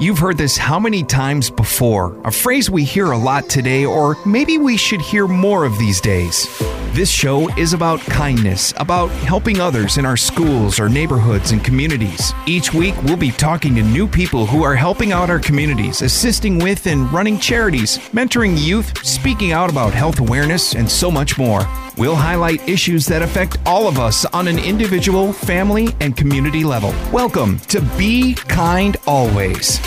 [0.00, 2.18] You've heard this how many times before?
[2.24, 6.00] A phrase we hear a lot today, or maybe we should hear more of these
[6.00, 6.48] days.
[6.94, 12.32] This show is about kindness, about helping others in our schools, our neighborhoods, and communities.
[12.46, 16.58] Each week, we'll be talking to new people who are helping out our communities, assisting
[16.58, 21.68] with and running charities, mentoring youth, speaking out about health awareness, and so much more.
[21.98, 26.94] We'll highlight issues that affect all of us on an individual, family, and community level.
[27.12, 29.78] Welcome to Be Kind Always.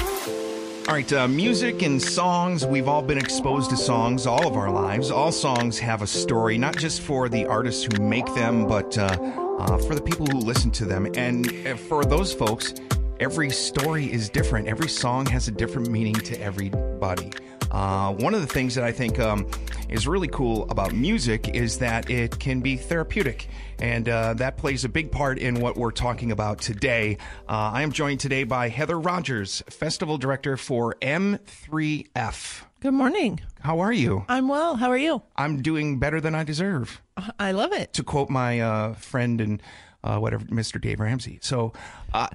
[0.85, 2.65] All right, uh, music and songs.
[2.65, 5.11] We've all been exposed to songs all of our lives.
[5.11, 9.15] All songs have a story, not just for the artists who make them, but uh,
[9.59, 11.07] uh, for the people who listen to them.
[11.15, 12.73] And uh, for those folks,
[13.21, 14.67] every story is different.
[14.67, 17.31] Every song has a different meaning to everybody.
[17.73, 19.49] Uh, one of the things that I think um,
[19.89, 23.47] is really cool about music is that it can be therapeutic,
[23.79, 27.17] and uh, that plays a big part in what we're talking about today.
[27.49, 32.61] Uh, I am joined today by Heather Rogers, Festival Director for M3F.
[32.79, 33.39] Good morning.
[33.61, 34.25] How are you?
[34.27, 34.75] I'm well.
[34.75, 35.23] How are you?
[35.35, 37.01] I'm doing better than I deserve.
[37.39, 37.93] I love it.
[37.93, 39.63] To quote my uh, friend and
[40.03, 40.79] uh, whatever, Mr.
[40.79, 41.39] Dave Ramsey.
[41.41, 41.73] So,
[42.13, 42.27] uh,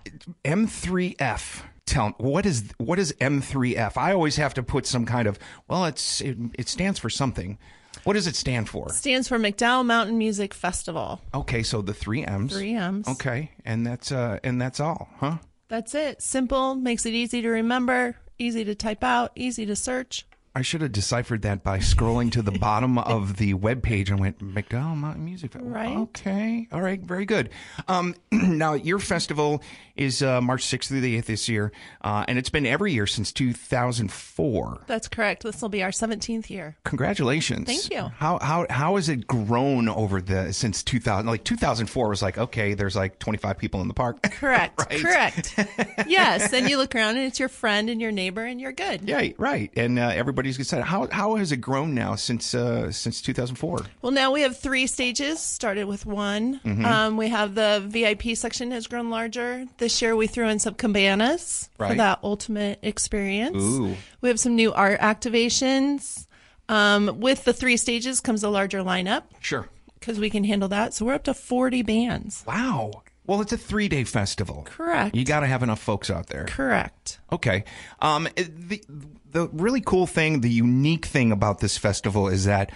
[0.44, 1.62] M3F.
[1.88, 3.96] Tell what is what is M3F?
[3.96, 5.38] I always have to put some kind of
[5.68, 7.56] well, it's it, it stands for something.
[8.04, 8.88] What does it stand for?
[8.88, 11.22] It Stands for McDowell Mountain Music Festival.
[11.34, 12.52] Okay, so the three M's.
[12.52, 13.08] Three M's.
[13.08, 15.38] Okay, and that's uh and that's all, huh?
[15.68, 16.20] That's it.
[16.20, 20.26] Simple, makes it easy to remember, easy to type out, easy to search.
[20.58, 24.18] I should have deciphered that by scrolling to the bottom of the web page and
[24.18, 25.72] went McDowell Mountain Music Festival.
[25.72, 25.96] Right.
[25.96, 26.66] Okay.
[26.72, 27.00] All right.
[27.00, 27.50] Very good.
[27.86, 29.62] Um, now your festival
[29.94, 33.06] is uh, March 6th through the 8th this year, uh, and it's been every year
[33.06, 34.84] since 2004.
[34.86, 35.42] That's correct.
[35.42, 36.76] This will be our 17th year.
[36.84, 37.66] Congratulations.
[37.66, 38.10] Thank you.
[38.16, 41.26] How how how has it grown over the since 2000?
[41.26, 44.22] Like 2004 was like okay, there's like 25 people in the park.
[44.30, 44.78] Correct.
[44.78, 45.00] Right.
[45.00, 45.54] Correct.
[46.06, 46.52] yes.
[46.52, 49.02] And you look around and it's your friend and your neighbor and you're good.
[49.08, 49.70] Yeah, right.
[49.76, 50.12] And uh,
[50.48, 50.84] everybody's excited.
[50.84, 53.80] How how has it grown now since uh, since 2004?
[54.02, 55.40] Well, now we have three stages.
[55.40, 56.60] Started with one.
[56.64, 56.84] Mm-hmm.
[56.84, 59.66] Um, we have the VIP section has grown larger.
[59.78, 63.56] This year we threw in some cabanas for that ultimate experience.
[63.62, 63.96] Ooh.
[64.20, 66.26] We have some new art activations.
[66.70, 69.66] Um, with the three stages comes a larger lineup Sure.
[69.98, 70.92] because we can handle that.
[70.92, 72.44] So we're up to 40 bands.
[72.46, 73.04] Wow.
[73.28, 74.62] Well, it's a three day festival.
[74.64, 75.14] Correct.
[75.14, 76.46] You got to have enough folks out there.
[76.46, 77.20] Correct.
[77.30, 77.64] Okay.
[78.00, 78.82] Um, the
[79.30, 82.72] the really cool thing, the unique thing about this festival is that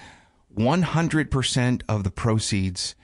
[0.57, 2.95] 100% of the proceeds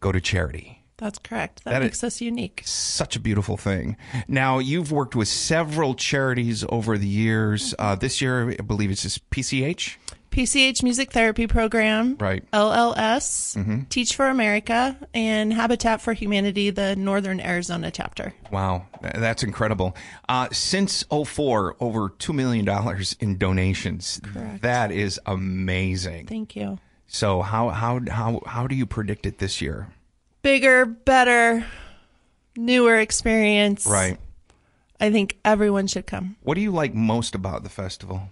[0.00, 0.82] go to charity.
[0.96, 1.62] That's correct.
[1.62, 2.62] That, That makes us unique.
[2.64, 3.96] Such a beautiful thing.
[4.26, 7.72] Now, you've worked with several charities over the years.
[7.78, 9.96] Uh, this year, I believe it's just PCH.
[10.38, 12.48] PCH Music Therapy Program, Right.
[12.52, 18.32] LLS, Teach for America, and Habitat for Humanity, the Northern Arizona chapter.
[18.52, 19.96] Wow, that's incredible.
[20.28, 22.68] Uh, since 04, over $2 million
[23.18, 24.20] in donations.
[24.22, 24.62] Correct.
[24.62, 26.28] That is amazing.
[26.28, 26.78] Thank you.
[27.08, 29.88] So how, how, how, how do you predict it this year?
[30.42, 31.66] Bigger, better,
[32.56, 33.88] newer experience.
[33.88, 34.18] Right.
[35.00, 36.36] I think everyone should come.
[36.44, 38.30] What do you like most about the festival?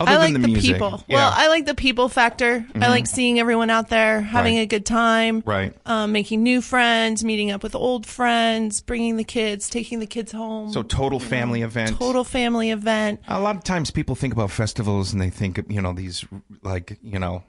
[0.00, 0.90] Other I like the the, people.
[0.90, 0.96] Yeah.
[0.96, 1.12] Mm-hmm.
[1.12, 2.64] Well, I like the people factor.
[2.76, 4.62] I like seeing everyone out there having Right.
[4.62, 5.74] a good time, Right.
[5.86, 10.30] Um, making new friends, meeting up with old friends, bringing the kids, taking the kids
[10.30, 10.72] home.
[10.72, 11.96] So total family event.
[11.98, 13.20] total family event.
[13.26, 16.24] A lot of times people think about festivals and they think, you know, these
[16.62, 17.42] like, you know,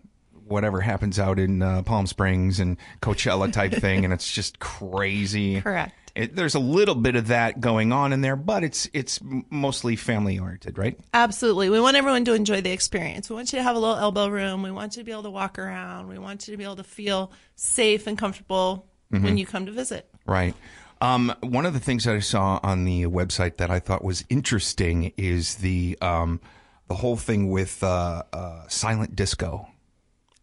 [0.48, 5.62] whatever happens out in uh, Palm Springs and Coachella type thing, and it's just crazy.
[5.62, 5.94] Correct.
[6.20, 9.20] It, there's a little bit of that going on in there, but it's it's
[9.50, 11.00] mostly family oriented, right?
[11.14, 11.70] Absolutely.
[11.70, 13.30] We want everyone to enjoy the experience.
[13.30, 14.62] We want you to have a little elbow room.
[14.62, 16.10] We want you to be able to walk around.
[16.10, 19.24] We want you to be able to feel safe and comfortable Mm-hmm.
[19.24, 20.08] when you come to visit.
[20.28, 20.54] Right.
[21.02, 24.24] Um, one of the things that I saw on the website that I thought was
[24.30, 26.40] interesting is the um,
[26.88, 29.68] the whole thing with uh, uh, silent disco.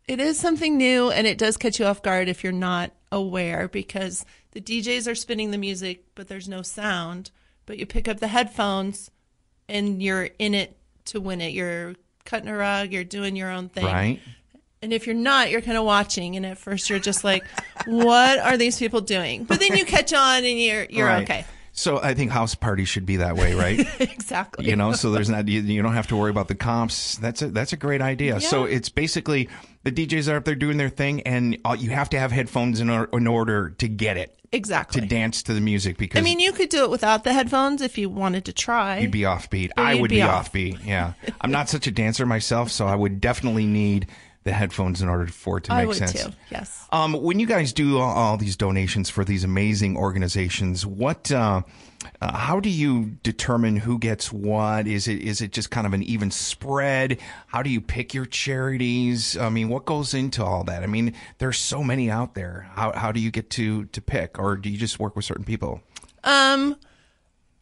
[0.09, 3.69] It is something new and it does catch you off guard if you're not aware
[3.69, 7.31] because the DJs are spinning the music, but there's no sound.
[7.67, 9.11] But you pick up the headphones
[9.69, 10.77] and you're in it
[11.07, 11.53] to win it.
[11.53, 13.85] You're cutting a rug, you're doing your own thing.
[13.85, 14.21] Right.
[14.83, 16.37] And if you're not, you're kind of watching.
[16.37, 17.45] And at first you're just like,
[17.87, 19.45] what are these people doing?
[19.45, 21.23] But then you catch on and you're, you're Right.
[21.25, 21.45] okay.
[21.73, 23.79] So I think house parties should be that way, right?
[24.01, 24.65] exactly.
[24.67, 27.43] you know so there's not you, you don't have to worry about the comps that's
[27.43, 29.49] a that's a great idea so it's basically
[29.95, 32.91] the djs are up there doing their thing and you have to have headphones in,
[32.91, 35.01] or, in order to get it Exactly.
[35.01, 37.83] to dance to the music because I mean, you could do it without the headphones
[37.83, 38.99] if you wanted to try.
[38.99, 40.53] you'd be offbeat i would be be off.
[40.53, 44.07] offbeat yeah i'm not such a dancer myself so i would definitely need
[44.45, 46.31] the headphones in order for it to I make would sense too.
[46.51, 46.87] Yes.
[46.93, 51.63] um, when you guys do all, all these donations for these amazing organizations, what, uh,
[52.21, 54.87] uh, how do you determine who gets what?
[54.87, 57.19] Is it is it just kind of an even spread?
[57.49, 59.37] How do you pick your charities?
[59.37, 60.83] I mean, what goes into all that?
[60.83, 62.69] I mean, there's so many out there.
[62.75, 65.45] How how do you get to to pick, or do you just work with certain
[65.45, 65.81] people?
[66.25, 66.77] Um,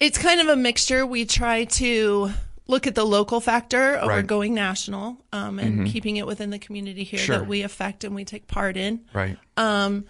[0.01, 1.07] it's kind of a mixture.
[1.07, 2.31] We try to
[2.67, 4.27] look at the local factor over Right.
[4.27, 7.39] going national, um, and keeping it within the community here Sure.
[7.39, 9.01] that we affect and we take part in.
[9.13, 9.37] Right.
[9.59, 10.07] Um,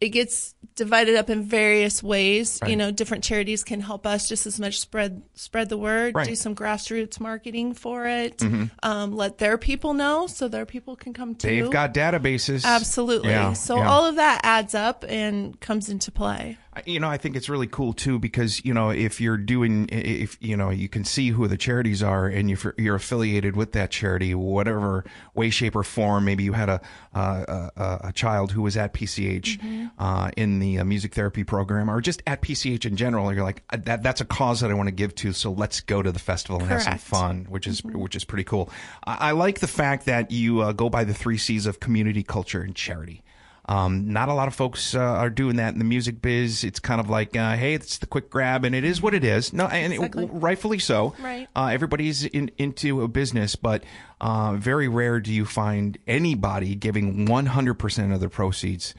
[0.00, 2.60] it gets divided up in various ways.
[2.66, 6.22] You know, different charities can help us just as much spread spread the word, Right.
[6.22, 6.30] Mm-hmm.
[6.30, 8.40] do some grassroots marketing for it,
[8.82, 11.48] um, let their people know so their people can come too.
[11.48, 12.64] They've got databases.
[12.64, 13.30] Absolutely.
[13.30, 13.88] Yeah, so yeah.
[13.90, 16.58] all of that adds up and comes into play.
[16.86, 20.36] You know, I think it's really cool too because you know if you're doing, if
[20.40, 23.90] you know, you can see who the charities are, and you're, you're affiliated with that
[23.90, 25.04] charity, whatever
[25.34, 26.24] way, shape, or form.
[26.24, 26.80] Maybe you had a
[27.14, 31.90] a, a, a child who was at PCH uh, in the uh, music therapy program,
[31.90, 33.32] or just at PCH in general.
[33.32, 34.02] You're like "Uh, that.
[34.02, 35.32] That's a cause that I want to give to.
[35.32, 38.44] So let's go to the festival and have some fun, which is which is pretty
[38.44, 38.70] cool.
[39.06, 42.22] I, I like the fact that you uh, go by the three C's of community,
[42.22, 43.22] culture, and charity.
[43.68, 46.64] Um, not a lot of folks uh, are doing that in the music biz.
[46.64, 49.24] It's kind of like, uh, hey, it's the quick grab, and it is what it
[49.24, 49.52] is.
[49.52, 50.24] No, and Exactly.
[50.24, 51.14] it, rightfully so.
[51.20, 51.46] Right.
[51.54, 53.84] Uh, everybody's in, into a business, but
[54.22, 58.94] uh, very rare do you find anybody giving 100% of their proceeds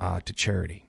[0.00, 0.86] uh, to charity.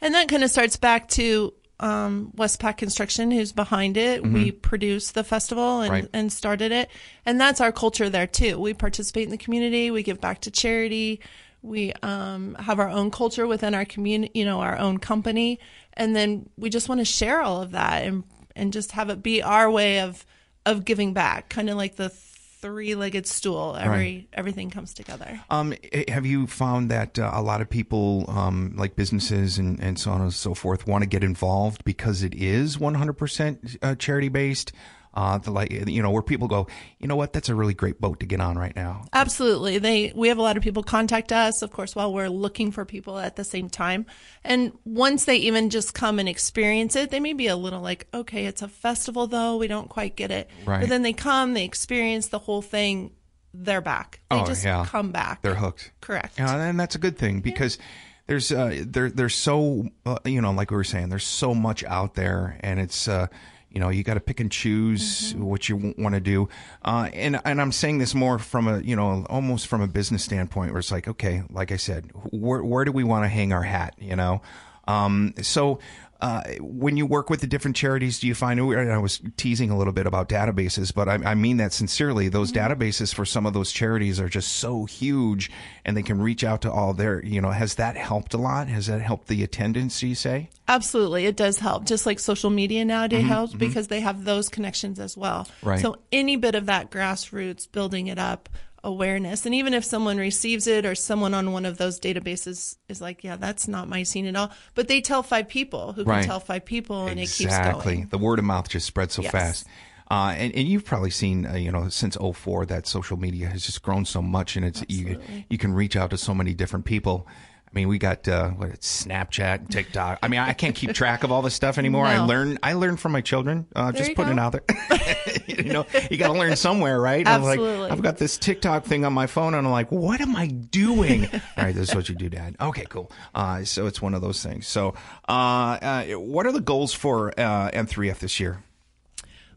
[0.00, 4.22] And that kind of starts back to um, Westpac Construction, who's behind it.
[4.24, 6.02] We produce the festival and, Mm-hmm.
[6.02, 6.10] Right.
[6.12, 6.90] and started it.
[7.24, 8.58] And that's our culture there too.
[8.58, 9.90] We participate in the community.
[9.92, 11.20] We give back to charity.
[11.64, 15.58] We um, have our own culture within our community, you know, our own company.
[15.94, 18.24] And then we just want to share all of that and,
[18.54, 20.26] and just have it be our way of,
[20.66, 23.76] of giving back, kind of like the three-legged stool.
[23.78, 25.40] Every, everything comes together.
[25.50, 29.80] Um, eh, have you found that uh, a lot of people, um, like businesses and,
[29.80, 33.94] and so on and so forth, want to get involved because it is 100% uh,
[33.94, 34.72] charity based?
[35.14, 36.66] Uh, the, like you know, where people go,
[36.98, 39.04] you know what, that's a really great boat to get on right now.
[39.12, 39.78] Absolutely.
[39.78, 42.84] They we have a lot of people contact us, of course, while we're looking for
[42.84, 44.06] people at the same time.
[44.42, 48.08] And once they even just come and experience it, they may be a little like,
[48.12, 50.50] okay, it's a festival though, we don't quite get it.
[50.64, 50.80] Right.
[50.80, 53.12] But then they come, they experience the whole thing,
[53.52, 54.18] they're back.
[54.30, 54.84] They Oh, just yeah.
[54.84, 55.42] come back.
[55.42, 55.92] They're hooked.
[56.00, 56.38] Correct.
[56.38, 57.78] Yeah, and that's a good thing because
[58.26, 61.84] there's uh, there there's so uh, you know like we were saying there's so much
[61.84, 63.28] out there and it's uh,
[63.74, 65.44] you know you got to pick and choose Mm-hmm.
[65.44, 66.48] what you want to do
[66.84, 70.22] uh, and and I'm saying this more from a you know almost from a business
[70.24, 73.52] standpoint where it's like okay like I said where where do we want to hang
[73.52, 74.40] our hat you know
[74.86, 75.80] um, so
[76.24, 78.58] uh, when you work with the different charities, do you find?
[78.58, 82.30] and I was teasing a little bit about databases, but I, I mean that sincerely.
[82.30, 85.50] Those databases for some of those charities are just so huge,
[85.84, 87.22] and they can reach out to all their.
[87.22, 88.68] You know, has that helped a lot?
[88.68, 90.00] Has that helped the attendance?
[90.00, 90.48] Do You say?
[90.66, 91.84] Absolutely, it does help.
[91.84, 95.44] Just like social media nowadays helps because they have those connections as well.
[95.44, 95.80] Mm-hmm, Right.
[95.80, 98.48] So any bit of that grassroots building it up
[98.84, 103.00] awareness, and even if someone receives it or someone on one of those databases is
[103.00, 106.20] like, yeah, that's not my scene at all, but they tell five people who Right.
[106.20, 107.68] can tell five people, and it keeps going.
[107.70, 108.04] exactly.
[108.10, 109.32] The word of mouth just spreads so Yes.
[109.32, 109.66] fast.
[110.10, 113.64] Uh, and, and you've probably seen, uh, you know, since 04 that social media has
[113.64, 115.16] just grown so much and it's, you,
[115.48, 117.26] you can reach out to so many different people.
[117.74, 120.20] I mean, we got uh, what it's Snapchat, and TikTok.
[120.22, 122.06] I mean, I can't keep track of all this stuff anymore.
[122.06, 122.26] I No.
[122.26, 123.66] learn, I learn from my children.
[123.74, 124.42] Uh, just putting go.
[124.42, 125.36] it out there.
[125.48, 127.26] you know, you got to learn somewhere, right?
[127.26, 127.90] I'm like, Absolutely.
[127.90, 131.24] I've got this TikTok thing on my phone, and I'm like, what am I doing?
[131.34, 132.54] all right, this is what you do, Dad.
[132.60, 133.10] Okay, cool.
[133.34, 134.68] Uh, so it's one of those things.
[134.68, 134.94] So,
[135.28, 138.62] uh, uh, what are the goals for uh, M3F this year?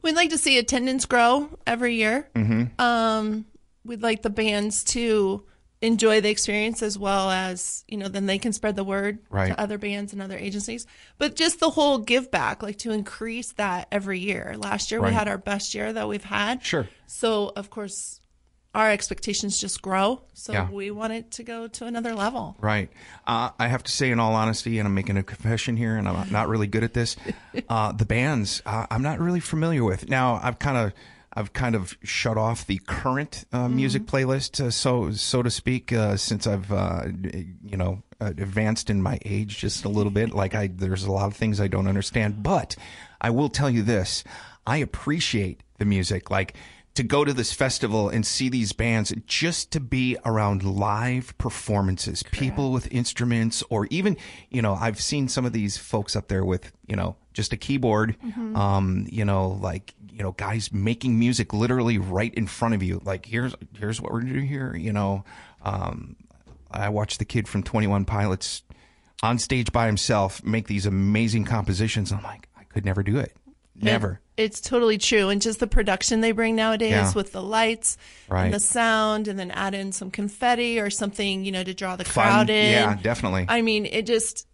[0.01, 2.27] We'd like to see attendance grow every year.
[2.33, 2.81] Mm-hmm.
[2.81, 3.45] Um,
[3.85, 5.43] we'd like the bands to
[5.81, 9.49] enjoy the experience as well as you know then they can spread the word Right.
[9.49, 10.87] to other bands and other agencies
[11.19, 15.09] but just the whole give back like to increase that every year last year Right.
[15.09, 16.87] we had our best year that we've had Sure.
[17.05, 18.19] so of course
[18.73, 20.69] our expectations just grow so Yeah.
[20.69, 22.89] we want it to go to another level Right.
[23.27, 26.07] Uh, I have to say, in all honesty, and I'm making a confession here, and
[26.07, 27.15] I'm not really good at this.
[27.69, 30.07] Uh, the bands uh, I'm not really familiar with.
[30.09, 30.93] Now, I've kind of.
[31.37, 35.93] I've kind of shut off the current uh, music playlist, uh, so so to speak,
[35.93, 37.03] uh, since I've uh,
[37.63, 40.33] you know uh, advanced in my age just a little bit.
[40.33, 42.75] Like I, there's a lot of things I don't understand, but
[43.21, 44.23] I will tell you this:
[44.65, 46.31] I appreciate the music.
[46.31, 46.55] Like
[46.95, 52.23] to go to this festival and see these bands just to be around live performances,
[52.31, 54.17] people with instruments, or even,
[54.49, 57.57] you know, I've seen some of these folks up there with, you know, just a
[57.57, 58.17] keyboard,
[58.55, 62.99] um, you know, like, you know, guys making music literally right in front of you.
[63.05, 65.23] Like, here's, here's what we're doing here, you know.
[65.61, 66.15] Um,
[66.71, 68.63] I watched the kid from 21 Pilots
[69.23, 72.11] on stage by himself make these amazing compositions.
[72.11, 73.33] I'm like, I could never do it.
[73.75, 74.13] Never.
[74.13, 75.29] It- it's totally true.
[75.29, 77.11] And just the production they bring nowadays Yeah.
[77.13, 77.97] with the lights
[78.29, 78.45] Right.
[78.45, 81.95] and the sound, and then add in some confetti or something, you know, to draw
[81.95, 82.23] the Fun.
[82.23, 82.71] crowd in.
[82.71, 83.45] Yeah, definitely.
[83.49, 84.45] I mean, it just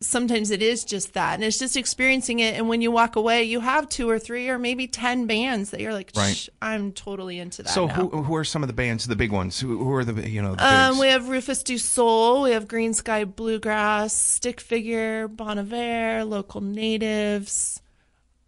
[0.00, 2.54] sometimes it is just that, and it's just experiencing it.
[2.56, 5.80] And when you walk away, you have two or three or maybe ten bands that
[5.80, 6.48] you're like, Right.
[6.62, 7.70] I'm totally into that.
[7.70, 7.94] So now.
[7.94, 9.58] who who are some of the bands, the big ones?
[9.60, 12.66] Who, who are the you know the Um, we have Rufus Du Sol, we have
[12.68, 17.80] Greensky Bluegrass, Stick Figure, Bon Iver, local natives.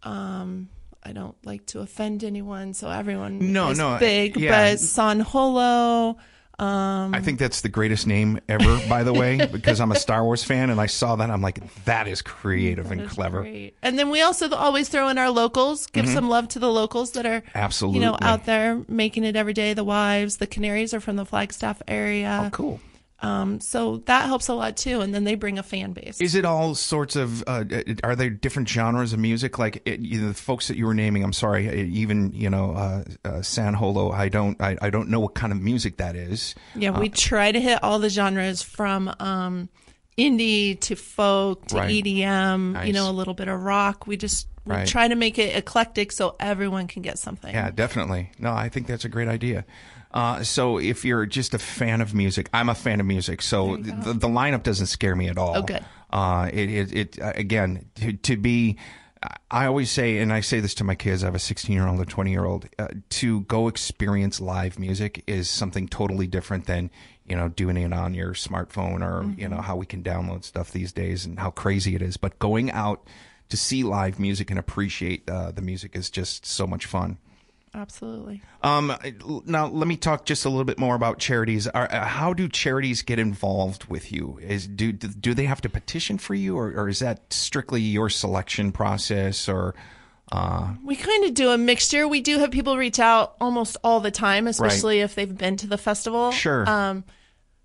[0.03, 0.69] Um,
[1.03, 4.71] I don't like to offend anyone, so everyone No, is no, big, yeah.
[4.71, 6.17] but San Holo.
[6.61, 10.23] Um, I think that's the greatest name ever, by the way, because I'm a Star
[10.23, 11.29] Wars fan and I saw that.
[11.31, 13.41] I'm like, that is creative and is clever.
[13.41, 13.75] great.
[13.81, 17.11] And then we also always throw in our locals, give some love to the locals
[17.11, 17.57] that are Mm-hmm.
[17.57, 17.99] Absolutely.
[18.01, 19.73] you know out there making it every day.
[19.73, 22.43] The wives, the Canaries are from the Flagstaff area.
[22.45, 22.79] Oh, cool.
[23.21, 25.01] Um, so that helps a lot too.
[25.01, 26.19] And then they bring a fan base.
[26.19, 27.43] Is it all sorts of?
[27.47, 27.63] Uh,
[28.03, 29.59] are there different genres of music?
[29.59, 31.23] Like it, you know, the folks that you were naming.
[31.23, 34.11] I'm sorry, uh, even you know, uh, uh, San Holo.
[34.11, 34.59] I don't.
[34.61, 36.55] I, I don't know what kind of music that is.
[36.75, 39.69] Yeah, we try to hit all the genres from um,
[40.17, 42.03] indie to folk to Right.
[42.03, 42.87] EDM, Nice.
[42.87, 44.07] you know, a little bit of rock.
[44.07, 44.87] We just we Right.
[44.87, 47.53] try to make it eclectic so everyone can get something.
[47.53, 48.31] Yeah, definitely.
[48.37, 49.65] No, I think that's a great idea.
[50.13, 53.41] Uh, so if you're just a fan of music, I'm a fan of music.
[53.41, 55.57] So the, the lineup doesn't scare me at all.
[55.57, 55.83] Oh, good.
[56.09, 58.77] Uh, it, it, it uh, again, to, to be,
[59.49, 61.87] I always say, and I say this to my kids, I have a 16 year
[61.87, 66.65] old and 20 year old, uh, to go experience live music is something totally different
[66.65, 66.89] than,
[67.25, 70.71] you know, doing it on your smartphone or, you know, how we can download stuff
[70.71, 72.17] these days and how crazy it is.
[72.17, 73.07] But going out
[73.49, 77.17] to see live music and appreciate uh, the music is just so much fun.
[77.73, 78.41] Absolutely.
[78.63, 78.93] Um,
[79.45, 81.67] now let me talk just a little bit more about charities.
[81.67, 84.39] Are, uh, how do charities get involved with you?
[84.41, 88.09] Is do do they have to petition for you, or, or is that strictly your
[88.09, 89.47] selection process?
[89.47, 89.73] Or
[90.33, 92.07] uh, We kind of do a mixture.
[92.09, 95.67] We do have people reach out almost all the time, especially if they've been to
[95.67, 96.31] the festival.
[96.31, 96.69] Sure.
[96.69, 97.05] Um,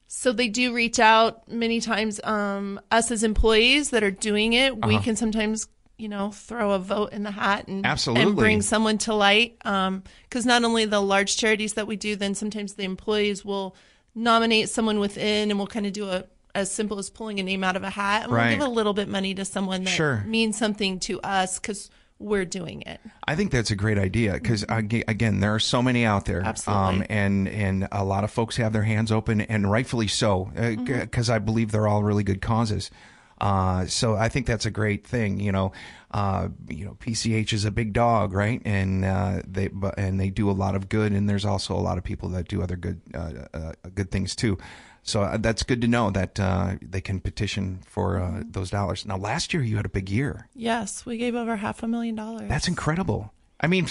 [0.06, 2.20] so they do reach out many times.
[2.22, 4.86] Um, us as employees that are doing it, Uh-huh.
[4.86, 5.66] we can sometimes,
[5.98, 8.24] you know, throw a vote in the hat and Absolutely.
[8.24, 9.56] and bring someone to light.
[9.64, 13.74] Um, because not only the large charities that we do, then sometimes the employees will
[14.14, 16.24] nominate someone within, and we'll kind of do a
[16.54, 18.48] as simple as pulling a name out of a hat, and Right.
[18.48, 20.24] we'll give a little bit money to someone that Sure.
[20.26, 22.98] means something to us because we're doing it.
[23.28, 25.02] I think that's a great idea because mm-hmm.
[25.06, 27.00] again, there are so many out there, Absolutely.
[27.00, 30.60] um, and and a lot of folks have their hands open, and rightfully so, uh,
[30.60, 31.00] mm-hmm.
[31.00, 32.90] because I believe they're all really good causes.
[33.40, 35.40] Uh, so I think that's a great thing.
[35.40, 35.72] You know,
[36.10, 38.62] uh, you know, PCH is a big dog, right?
[38.64, 41.80] And uh, they but and they do a lot of good, and there's also a
[41.80, 44.56] lot of people that do other good uh, uh, good things too.
[45.02, 49.06] So uh, that's good to know that uh, they can petition for uh, those dollars.
[49.06, 50.48] Now, last year you had a big year.
[50.54, 52.48] Yes, we gave over half a million dollars.
[52.48, 53.32] That's incredible.
[53.60, 53.86] I mean,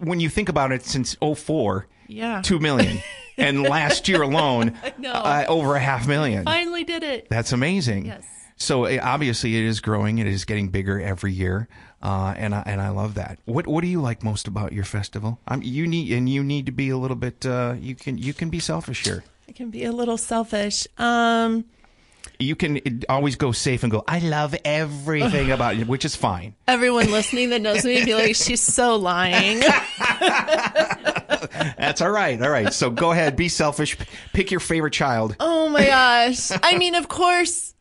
[0.00, 2.42] when you think about it, since 04, Yeah.
[2.42, 2.98] 2 million.
[3.38, 4.76] and last year alone,
[5.06, 6.44] uh, over a half million.
[6.44, 7.28] finally did it.
[7.30, 8.06] That's amazing.
[8.06, 8.24] Yes.
[8.56, 10.18] So uh, obviously, it is growing.
[10.18, 11.68] It is getting bigger every year,
[12.02, 13.38] uh, and I, and I love that.
[13.44, 15.38] What What do you like most about your festival?
[15.60, 17.44] You need and you need to be a little bit.
[17.44, 19.24] Uh, you can you can be selfish here.
[19.48, 20.86] I can be a little selfish.
[20.98, 21.64] Um,
[22.40, 24.02] You can uh, always go safe and go.
[24.08, 26.54] I love everything about it, which is fine.
[26.68, 29.60] everyone listening that knows me be like, she's so lying.
[31.78, 32.40] That's all right.
[32.42, 32.72] All right.
[32.72, 33.96] So go ahead, be selfish.
[34.32, 35.36] Pick your favorite child.
[35.40, 36.50] Oh my gosh.
[36.62, 37.74] I mean, of course,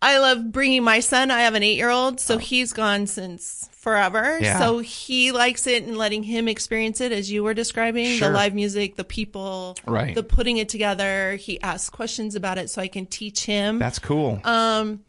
[0.00, 1.30] I love bringing my son.
[1.30, 2.38] I have an eight year old, so oh.
[2.38, 4.38] he's gone since forever.
[4.40, 4.58] Yeah.
[4.58, 8.28] So he likes it and letting him experience it as you were describing Sure.
[8.28, 10.14] the live music, the people, Right.
[10.14, 11.34] the putting it together.
[11.36, 13.78] He asks questions about it so I can teach him.
[13.78, 14.40] That's cool.
[14.44, 15.00] Um,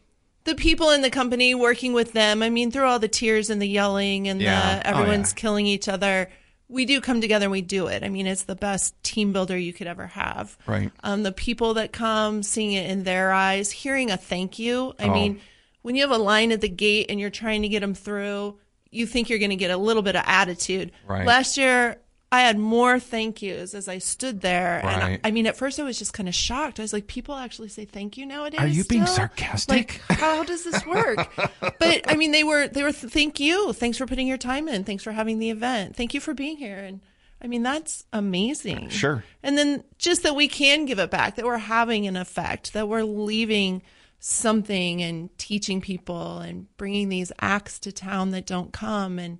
[0.45, 2.41] the people in the company working with them.
[2.41, 4.79] I mean, through all the tears and the yelling and Yeah.
[4.79, 5.41] the Oh, everyone's yeah.
[5.41, 6.29] killing each other.
[6.71, 8.03] We do come together and we do it.
[8.03, 10.55] I mean, it's the best team builder you could ever have.
[10.67, 10.91] Right.
[11.03, 14.93] Um, the people that come, seeing it in their eyes, hearing a thank you.
[14.99, 15.13] I Oh.
[15.13, 15.41] mean,
[15.81, 18.59] when you have a line at the gate and you're trying to get them through,
[18.91, 20.91] you think you're going to get a little bit of attitude.
[21.07, 21.25] Right.
[21.25, 21.97] Last year,
[22.31, 24.79] I had more thank yous as I stood there.
[24.85, 26.79] And I, I mean, at first I was just kind of shocked.
[26.79, 28.59] I was like, people actually say thank you nowadays.
[28.59, 29.99] Are you being sarcastic?
[30.09, 31.27] Like, how does this work?
[31.79, 33.73] but I mean, they were, they were, thank you.
[33.73, 34.83] Thanks for putting your time in.
[34.83, 35.95] Thanks for having the event.
[35.95, 36.77] Thank you for being here.
[36.77, 37.01] And
[37.41, 38.89] I mean, that's amazing.
[38.89, 39.23] Sure.
[39.41, 42.87] And then just that we can give it back, that we're having an effect, that
[42.87, 43.81] we're leaving
[44.19, 49.39] something and teaching people and bringing these acts to town that don't come and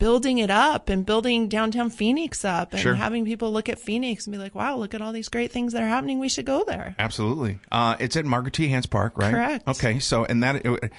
[0.00, 2.94] building it up and building downtown Phoenix up and Sure.
[2.96, 5.72] having people look at Phoenix and be like, wow, look at all these great things
[5.74, 6.18] that are happening.
[6.18, 6.96] We should go there.
[6.98, 7.60] Absolutely.
[7.70, 8.66] Uh, it's at Margaret T.
[8.68, 9.30] Hance Park, right?
[9.32, 9.68] Correct.
[9.68, 10.00] Okay.
[10.00, 10.90] So, and that, I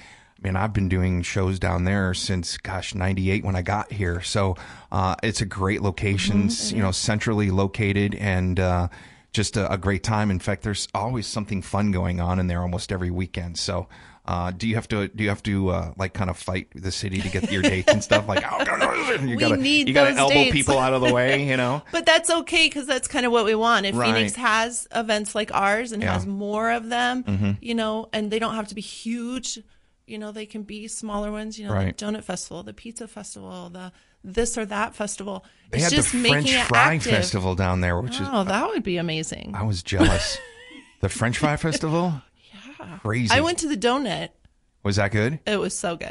[0.42, 4.22] mean, I've been doing shows down there since, gosh, 98 when I got here.
[4.22, 4.56] So,
[4.90, 8.88] uh, it's a great location, s- you know, centrally located and, uh,
[9.32, 10.30] just a, a great time.
[10.30, 13.58] In fact, there's always something fun going on in there almost every weekend.
[13.58, 13.88] So,
[14.24, 16.92] uh, do you have to, do you have to, uh, like kind of fight the
[16.92, 18.28] city to get your dates and stuff?
[18.28, 20.52] Like, oh, no, you gotta, you gotta elbow dates.
[20.52, 21.82] people out of the way, you know?
[21.92, 23.86] But that's okay because that's kind of what we want.
[23.86, 24.14] If Right.
[24.14, 26.10] Phoenix has events like ours and Yeah.
[26.10, 26.14] Mm-hmm.
[26.18, 29.58] has more of them, you know, and they don't have to be huge,
[30.06, 31.96] you know, they can be smaller ones, you know, Right.
[31.96, 33.92] the donut festival, the pizza festival, the
[34.24, 35.44] this or that festival.
[35.72, 37.10] They it's had just the French Fry active.
[37.12, 39.52] Festival down there, which is, Oh, that would be amazing.
[39.56, 40.38] I was jealous.
[41.00, 42.22] the French Fry Festival?
[43.00, 43.34] Crazy.
[43.34, 44.30] I went to the donut.
[44.84, 45.38] Was that good?
[45.46, 46.10] It was so good.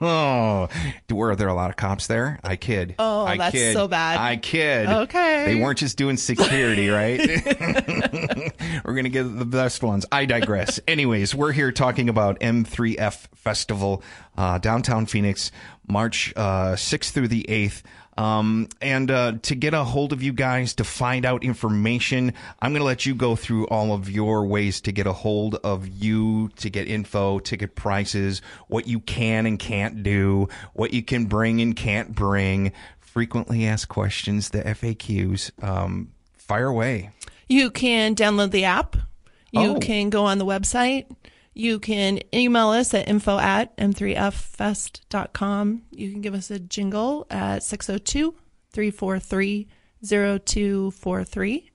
[0.00, 0.68] Oh,
[1.10, 2.38] were there a lot of cops there?
[2.44, 2.94] I kid.
[2.98, 3.72] Oh, I that's kid.
[3.72, 4.18] so bad.
[4.18, 4.86] I kid.
[4.86, 5.46] Okay.
[5.46, 7.18] They weren't just doing security, right?
[8.84, 10.04] we're gonna get the best ones.
[10.12, 10.78] I digress.
[10.86, 14.02] Anyways, we're here talking about M3F Festival,
[14.36, 15.50] uh, downtown Phoenix,
[15.88, 17.82] March uh, 6th through the 8th.
[18.16, 22.72] Um, and uh, to get a hold of you guys to find out information, I'm
[22.72, 25.88] going to let you go through all of your ways to get a hold of
[25.88, 31.26] you, to get info, ticket prices, what you can and can't do, what you can
[31.26, 35.50] bring and can't bring, frequently asked questions, the FAQs.
[35.62, 37.10] Um, fire away.
[37.48, 38.96] You can download the app.
[39.50, 39.78] You Oh.
[39.80, 41.06] can go on the website.
[41.54, 45.82] You can email us at info at m3ffest.com.
[45.92, 48.34] You can give us a jingle at 602
[48.72, 49.68] 343
[50.02, 51.70] 0243.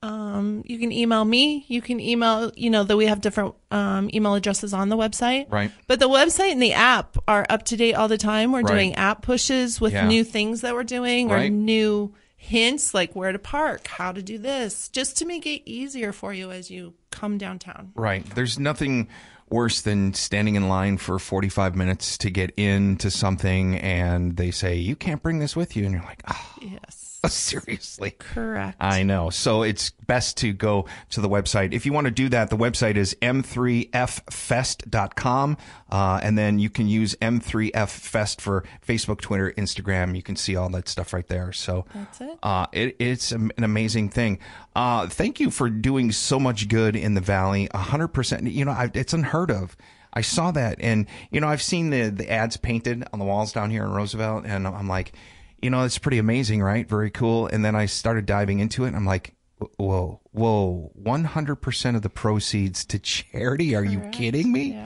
[0.00, 1.64] Um, you can email me.
[1.66, 5.50] You can email, you know, that we have different um, email addresses on the website.
[5.50, 5.72] Right.
[5.88, 8.52] But the website and the app are up to date all the time.
[8.52, 8.74] We're Right.
[8.74, 10.06] doing app pushes with Yeah.
[10.06, 11.52] new things that we're doing or Right.
[11.52, 16.12] new hints like where to park, how to do this, just to make it easier
[16.12, 17.92] for you as you come downtown.
[17.94, 18.24] Right.
[18.34, 19.08] There's nothing
[19.50, 24.76] worse than standing in line for 45 minutes to get into something and they say,
[24.76, 25.84] you can't bring this with you.
[25.84, 27.07] And you're like, oh, Yes.
[27.28, 28.12] seriously.
[28.18, 28.76] Correct.
[28.80, 29.30] I know.
[29.30, 31.72] So it's best to go to the website.
[31.72, 35.56] If you want to do that, the website is m3ffest.com.
[35.90, 40.14] Uh, and then you can use M3F for Facebook, Twitter, Instagram.
[40.14, 41.52] You can see all that stuff right there.
[41.52, 42.38] So That's it.
[42.42, 44.38] uh, it, it's an amazing thing.
[44.76, 47.68] Uh, thank you for doing so much good in the valley.
[47.72, 48.44] A hundred percent.
[48.44, 49.76] You know, I, it's unheard of.
[50.12, 53.52] I saw that, and you know, I've seen the the ads painted on the walls
[53.52, 55.12] down here in Roosevelt, and I'm like,
[55.60, 56.88] you know, it's pretty amazing, right?
[56.88, 57.46] Very cool.
[57.46, 59.34] And then I started diving into it, and I'm like,
[59.76, 63.74] whoa, whoa, 100 percent of the proceeds to charity?
[63.74, 64.80] Are you kidding me?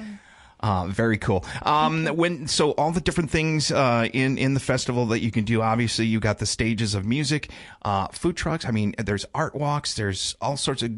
[0.60, 1.44] Uh, very cool.
[1.62, 5.44] Um, when so all the different things uh, in in the festival that you can
[5.44, 5.60] do.
[5.60, 7.50] Obviously, you got the stages of music,
[7.84, 8.64] uh, food trucks.
[8.64, 9.94] I mean, there's art walks.
[9.94, 10.92] There's all sorts of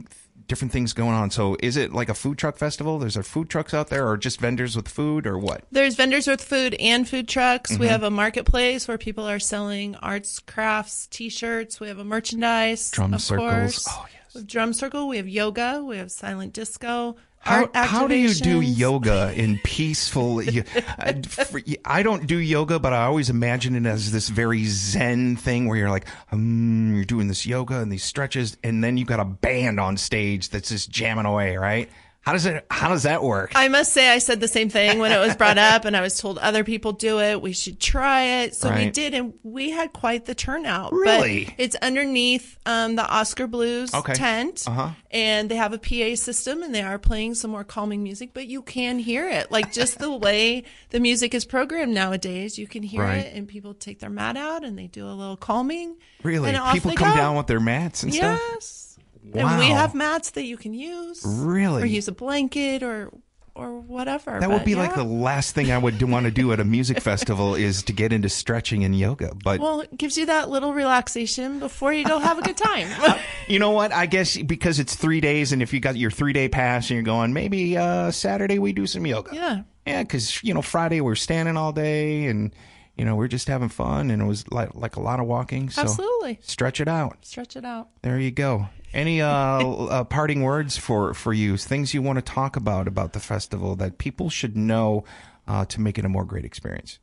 [0.46, 1.30] different things going on.
[1.30, 2.98] So, is it like a food truck festival?
[2.98, 5.64] There's there food trucks out there, or just vendors with food, or what?
[5.70, 7.72] There's vendors with food and food trucks.
[7.72, 7.80] Mm-hmm.
[7.80, 11.80] We have a marketplace where people are selling arts, crafts, t-shirts.
[11.80, 12.90] We have a merchandise.
[12.90, 13.84] Drum circles.
[13.84, 13.88] Course.
[13.90, 14.44] Oh, yes.
[14.44, 15.08] Drum circle.
[15.08, 15.82] We have yoga.
[15.84, 17.16] We have silent disco.
[17.44, 20.42] How, how do you do yoga in peaceful?
[20.42, 20.64] you-
[20.98, 25.36] I, for- I don't do yoga, but I always imagine it as this very zen
[25.36, 29.08] thing where you're like, um, you're doing this yoga and these stretches, and then you've
[29.08, 31.90] got a band on stage that's just jamming away, right?
[32.24, 32.64] How does it?
[32.70, 33.52] How does that work?
[33.54, 36.00] I must say, I said the same thing when it was brought up, and I
[36.00, 37.42] was told other people do it.
[37.42, 38.54] We should try it.
[38.56, 40.90] So we did, and we had quite the turnout.
[40.90, 41.54] But Really?
[41.58, 44.14] it's underneath um, the Oskar Blues Okay.
[44.14, 44.90] tent, Uh-huh.
[45.10, 48.46] and they have a PA system, and they are playing some more calming music, but
[48.46, 49.50] you can hear it.
[49.52, 53.18] Like just the way the music is programmed nowadays, you can hear Right.
[53.26, 55.96] it, and people take their mat out and they do a little calming.
[56.22, 56.54] really?
[56.54, 57.16] and People come go.
[57.16, 58.40] down with their mats and stuff.
[58.54, 58.93] Yes.
[59.32, 61.22] And we have mats that you can use.
[61.24, 61.82] Really?
[61.82, 63.10] Or use a blanket or
[63.56, 64.40] or whatever.
[64.40, 66.64] That would be like the last thing I would do, want to do at a
[66.64, 69.32] music festival is to get into stretching and yoga.
[69.44, 72.88] But Well, it gives you that little relaxation before you go have a good time.
[73.46, 73.92] You know what?
[73.92, 76.96] I guess because it's three days, and if you got your three day pass and
[76.96, 79.34] you're going, maybe uh, Saturday we do some yoga.
[79.34, 79.62] yeah.
[79.86, 82.54] Yeah, because you know Friday we're standing all day, and
[82.96, 85.68] you know we're just having fun, and it was like like a lot of walking.
[85.68, 86.38] So Absolutely.
[86.40, 87.18] stretch it out.
[87.20, 87.88] Stretch it out.
[88.00, 88.68] There you go.
[88.94, 91.56] Any uh, uh, parting words for for you?
[91.56, 95.04] Things you want to talk about about the festival that people should know
[95.48, 97.00] uh, to make it a more great experience.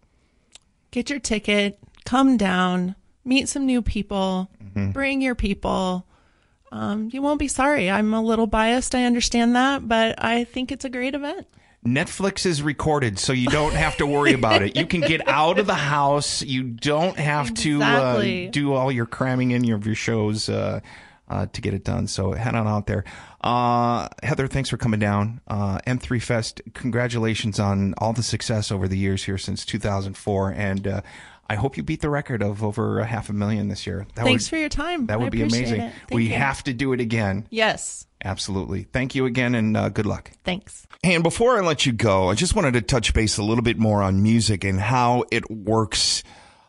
[0.92, 4.92] Get your ticket, come down, meet some new people, Mm-hmm.
[4.92, 6.06] bring your people.
[6.72, 7.92] Um, you won't be sorry.
[7.92, 8.96] I'm a little biased.
[8.96, 11.46] I understand that, but I think it's a great event.
[11.86, 14.78] Netflix is recorded, so you don't have to worry about it.
[14.78, 16.42] You can get out of the house.
[16.42, 20.80] You don't have to uh, do all your cramming in your, your shows uh,
[21.32, 22.08] uh, to get it done.
[22.08, 23.06] So head on out there.
[23.40, 25.40] Uh, Heather, thanks for coming down.
[25.48, 30.50] Uh, M3 Fest, congratulations on all the success over the years here since 2004.
[30.52, 31.02] And uh,
[31.50, 34.06] I hope you beat the record of over a half a million this year.
[34.16, 35.08] That Thanks would, for your time.
[35.08, 35.90] That I would be amazing.
[36.12, 36.36] We you.
[36.36, 37.48] have to do it again.
[37.50, 38.06] Yes.
[38.24, 38.84] Absolutely.
[38.84, 40.32] Thank you again and uh, good luck.
[40.44, 40.86] Thanks.
[41.02, 43.80] And before I let you go, I just wanted to touch base a little bit
[43.80, 46.24] more on music and how it works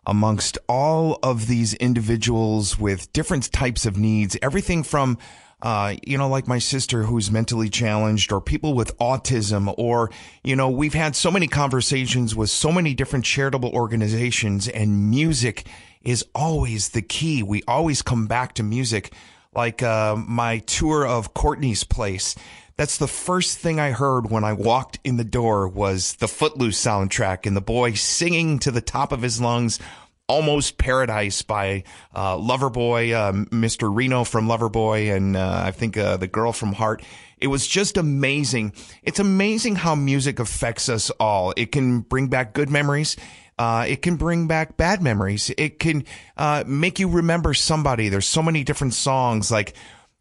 [0.07, 4.37] amongst all of these individuals with different types of needs.
[4.43, 5.19] Everything from,
[5.63, 10.11] uh, you know, like my sister who's mentally challenged or people with autism or,
[10.43, 15.67] you know, we've had so many conversations with so many different charitable organizations and music
[16.03, 17.43] is always the key.
[17.43, 19.13] We always come back to music
[19.55, 22.35] like uh, my tour of Courtney's place.
[22.77, 26.83] That's the first thing I heard when I walked in the door was the Footloose
[26.83, 29.79] soundtrack and the boy singing to the top of his lungs,
[30.27, 33.95] "Almost Paradise" by uh, Loverboy, uh, Mr.
[33.95, 37.03] Reno from Loverboy, and uh, I think uh, the girl from Heart.
[37.39, 38.73] It was just amazing.
[39.03, 41.53] It's amazing how music affects us all.
[41.57, 43.17] It can bring back good memories.
[43.59, 45.51] Uh, it can bring back bad memories.
[45.59, 46.05] It can
[46.37, 48.09] uh, make you remember somebody.
[48.09, 49.51] There's so many different songs.
[49.51, 49.75] Like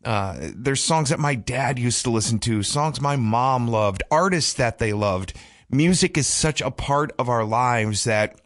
[0.03, 4.53] uh, there's songs that my dad used to listen to, songs my mom loved, artists
[4.55, 5.33] that they loved.
[5.69, 8.39] Music is such a part of our lives that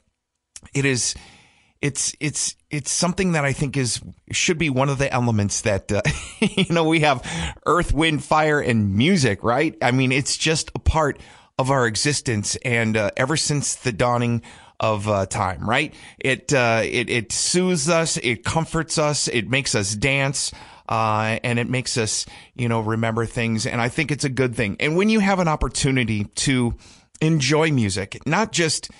[0.74, 1.16] it is.
[1.82, 5.92] It's it's it's something that I think is should be one of the elements that
[5.92, 6.02] uh,
[6.40, 9.76] you know we have earth, wind, fire, and music, right?
[9.82, 11.20] I mean, it's just a part
[11.58, 14.42] of our existence, and uh, ever since the dawning
[14.80, 15.94] of uh, time, right?
[16.20, 20.52] It uh, it it soothes us, it comforts us, it makes us dance.
[20.88, 23.66] Uh, and it makes us, you know, remember things.
[23.66, 24.78] And I think it's a good thing.
[24.80, 26.76] And when you have an opportunity to
[27.22, 28.92] enjoy music, not just,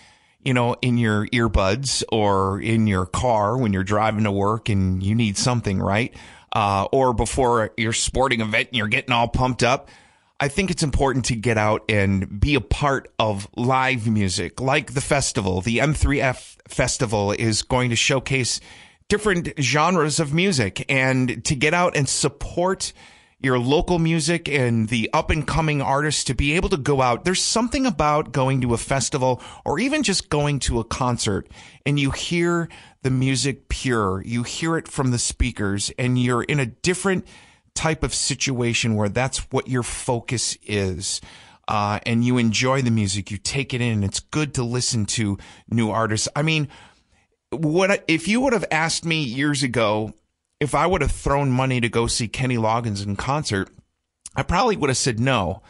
[0.44, 5.04] you know, in your earbuds or in your car when you're driving to work and
[5.04, 6.16] you need something, right?
[6.54, 9.90] Uh, or before your sporting event and you're getting all pumped up.
[10.38, 14.94] I think it's important to get out and be a part of live music, like
[14.94, 15.62] the festival.
[15.62, 18.60] The M3F festival is going to showcase
[19.08, 22.94] different genres of music and to get out and support
[23.40, 27.26] your local music and the up and coming artists to be able to go out.
[27.26, 31.48] There's something about going to a festival or even just going to a concert
[31.86, 32.70] and you hear
[33.04, 34.24] the music pure.
[34.26, 37.28] You hear it from the speakers and you're in a different
[37.76, 41.22] type of situation where that's what your focus is.
[41.68, 44.04] Uh, and you enjoy the music, you take it in.
[44.04, 45.38] It's good to listen to
[45.70, 46.28] new artists.
[46.36, 46.68] I mean,
[47.56, 50.14] what if you would have asked me years ago
[50.60, 53.70] if I would have thrown money to go see Kenny Loggins in concert,
[54.36, 55.62] I probably would have said no.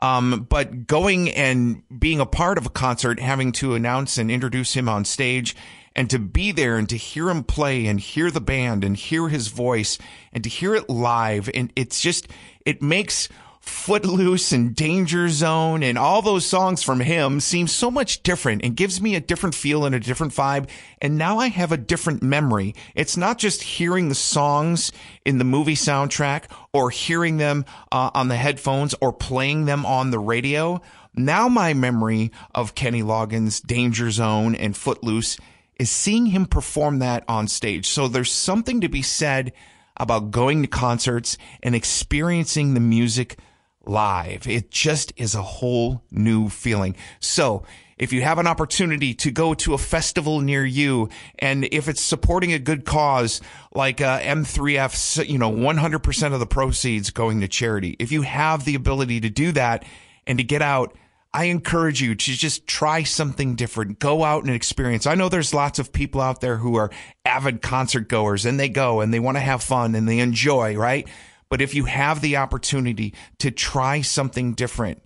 [0.00, 4.74] Um, but going and being a part of a concert, having to announce and introduce
[4.74, 5.54] him on stage
[5.94, 9.28] and to be there and to hear him play and hear the band and hear
[9.28, 9.98] his voice
[10.32, 11.48] and to hear it live.
[11.54, 12.26] And it's just,
[12.66, 13.28] it makes
[13.62, 18.76] Footloose and Danger Zone and all those songs from him seem so much different and
[18.76, 20.68] gives me a different feel and a different vibe.
[21.00, 22.74] And now I have a different memory.
[22.96, 24.90] It's not just hearing the songs
[25.24, 30.10] in the movie soundtrack or hearing them uh, on the headphones or playing them on
[30.10, 30.80] the radio.
[31.14, 35.38] Now my memory of Kenny Loggins, Danger Zone and Footloose
[35.78, 37.88] is seeing him perform that on stage.
[37.88, 39.52] So there's something to be said
[39.96, 43.38] about going to concerts and experiencing the music
[43.84, 44.46] live.
[44.46, 46.96] It just is a whole new feeling.
[47.20, 47.64] So
[47.98, 52.02] if you have an opportunity to go to a festival near you and if it's
[52.02, 53.40] supporting a good cause
[53.74, 57.96] like uh, M3F, you know, 100% of the proceeds going to charity.
[57.98, 59.84] If you have the ability to do that
[60.26, 60.96] and to get out
[61.34, 63.98] I encourage you to just try something different.
[63.98, 65.06] Go out and experience.
[65.06, 66.90] I know there's lots of people out there who are
[67.24, 70.76] avid concert goers and they go and they want to have fun and they enjoy,
[70.76, 71.08] right?
[71.52, 75.02] But if you have the opportunity to try something different,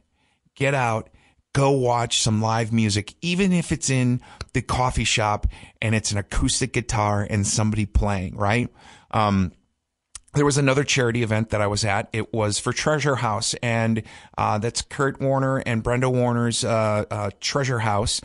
[0.55, 1.11] get out,
[1.53, 4.21] go watch some live music, even if it's in
[4.53, 5.49] the coffee shop
[5.83, 8.73] and it's an acoustic guitar and somebody playing, right?
[9.11, 9.51] Um,
[10.35, 12.09] there was another charity event that I was at.
[12.13, 14.05] It was for Treasure House, and
[14.39, 18.21] uh, that's Kurt Warner and Brenda Warner's uh, uh, Treasure House.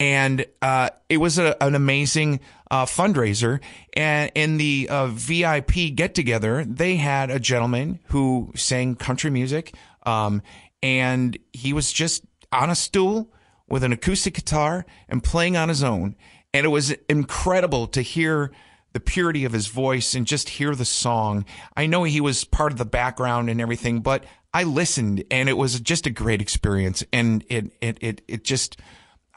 [0.00, 3.60] And uh, it was a, an amazing uh, fundraiser.
[3.94, 9.74] And in the uh, VIP get together, they had a gentleman who sang country music.
[10.04, 10.42] Um,
[10.82, 13.32] and he was just on a stool
[13.68, 16.16] with an acoustic guitar and playing on his own.
[16.54, 18.52] And it was incredible to hear
[18.92, 21.44] the purity of his voice and just hear the song.
[21.76, 25.58] I know he was part of the background and everything, but I listened and it
[25.58, 27.04] was just a great experience.
[27.12, 28.80] And it, it, it, it just,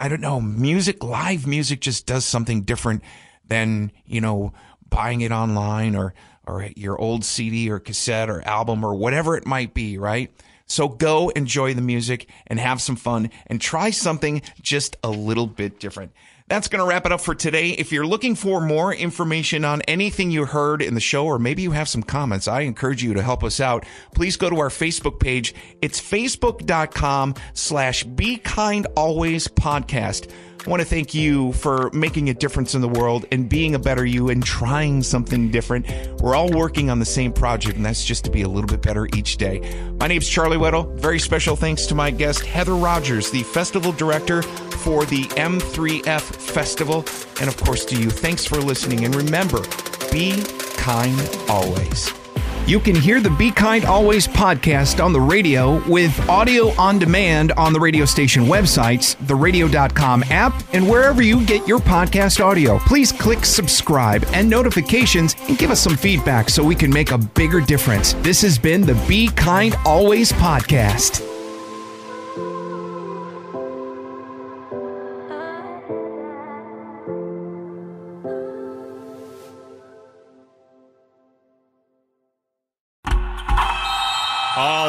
[0.01, 3.03] I don't know, music, live music just does something different
[3.47, 4.51] than, you know,
[4.89, 6.15] buying it online or,
[6.47, 10.33] or your old CD or cassette or album or whatever it might be, right?
[10.65, 15.45] So go enjoy the music and have some fun and try something just a little
[15.45, 16.13] bit different.
[16.51, 17.69] That's going to wrap it up for today.
[17.69, 21.61] If you're looking for more information on anything you heard in the show, or maybe
[21.61, 23.85] you have some comments, I encourage you to help us out.
[24.15, 25.55] Please go to our Facebook page.
[25.81, 30.29] It's facebook.com slash be kind always podcast.
[30.65, 33.79] I want to thank you for making a difference in the world and being a
[33.79, 35.87] better you and trying something different.
[36.21, 38.83] We're all working on the same project, and that's just to be a little bit
[38.83, 39.59] better each day.
[39.99, 40.93] My name's Charlie Weddle.
[40.99, 47.05] Very special thanks to my guest, Heather Rogers, the festival director for the M3F Festival.
[47.39, 49.03] And of course, to you, thanks for listening.
[49.03, 49.63] And remember,
[50.11, 50.43] be
[50.77, 51.19] kind
[51.49, 52.20] always.
[52.67, 57.51] You can hear the Be Kind Always podcast on the radio with audio on demand
[57.53, 62.77] on the radio station websites, the radio.com app, and wherever you get your podcast audio.
[62.79, 67.17] Please click subscribe and notifications and give us some feedback so we can make a
[67.17, 68.13] bigger difference.
[68.21, 71.30] This has been the Be Kind Always podcast.